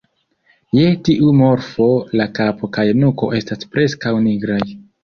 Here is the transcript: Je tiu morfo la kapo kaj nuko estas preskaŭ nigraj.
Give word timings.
Je 0.77 0.87
tiu 1.09 1.29
morfo 1.43 1.91
la 2.23 2.27
kapo 2.41 2.73
kaj 2.79 2.89
nuko 3.05 3.35
estas 3.43 3.67
preskaŭ 3.77 4.21
nigraj. 4.29 4.63